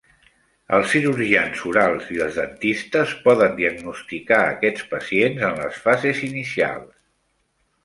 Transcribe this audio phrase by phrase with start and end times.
[0.77, 6.93] Els cirurgians orals i els dentistes poden diagnosticar aquests pacients en les fases inicials.